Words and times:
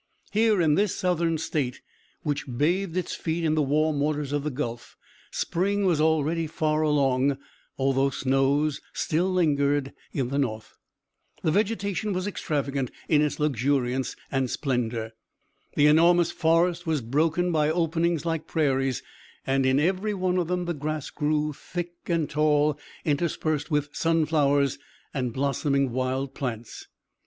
Here 0.31 0.59
in 0.59 0.73
this 0.73 0.95
Southern 0.95 1.37
state, 1.37 1.79
which 2.23 2.47
bathed 2.47 2.97
its 2.97 3.13
feet 3.13 3.43
in 3.45 3.53
the 3.53 3.61
warm 3.61 3.99
waters 3.99 4.31
of 4.31 4.43
the 4.43 4.49
Gulf, 4.49 4.97
spring 5.29 5.85
was 5.85 6.01
already 6.01 6.47
far 6.47 6.81
along, 6.81 7.37
although 7.77 8.09
snows 8.09 8.81
still 8.93 9.31
lingered 9.31 9.93
in 10.11 10.29
the 10.29 10.39
North. 10.39 10.75
The 11.43 11.51
vegetation 11.51 12.13
was 12.13 12.25
extravagant 12.25 12.89
in 13.09 13.21
its 13.21 13.39
luxuriance 13.39 14.15
and 14.31 14.49
splendor. 14.49 15.11
The 15.75 15.85
enormous 15.85 16.31
forest 16.31 16.87
was 16.87 17.01
broken 17.01 17.51
by 17.51 17.69
openings 17.69 18.25
like 18.25 18.47
prairies, 18.47 19.03
and 19.45 19.67
in 19.67 19.79
every 19.79 20.15
one 20.15 20.39
of 20.39 20.47
them 20.47 20.65
the 20.65 20.73
grass 20.73 21.11
grew 21.11 21.53
thick 21.53 21.93
and 22.07 22.27
tall, 22.27 22.79
interspersed 23.05 23.69
with 23.69 23.93
sunflowers 23.95 24.79
and 25.13 25.31
blossoming 25.31 25.91
wild 25.91 26.33
plants. 26.33 26.87